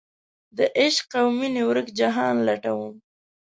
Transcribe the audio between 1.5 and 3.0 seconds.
ورک جهان لټوم